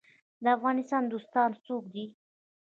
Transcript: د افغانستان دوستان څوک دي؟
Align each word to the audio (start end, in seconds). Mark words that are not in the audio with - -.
د 0.43 0.45
افغانستان 0.57 1.03
دوستان 1.13 1.49
څوک 1.65 1.83
دي؟ 1.93 2.05